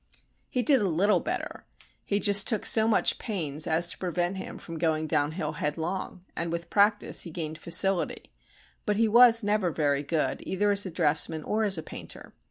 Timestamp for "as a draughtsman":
10.71-11.43